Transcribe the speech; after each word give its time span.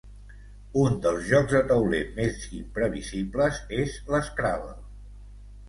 Un 0.83 0.95
dels 1.03 1.27
jocs 1.31 1.53
de 1.57 1.61
tauler 1.73 1.99
més 2.17 2.49
imprevisibles 2.61 3.63
és 3.85 4.01
l'Scrabble. 4.11 4.77